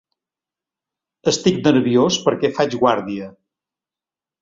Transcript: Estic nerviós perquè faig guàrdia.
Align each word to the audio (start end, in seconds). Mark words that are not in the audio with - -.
Estic 1.33 1.61
nerviós 1.69 2.19
perquè 2.25 2.53
faig 2.59 2.77
guàrdia. 2.83 3.33